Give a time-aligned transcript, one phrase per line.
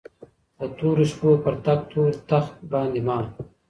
[0.57, 3.17] د تورو شپو پر تك تور تخت باندي مــــــا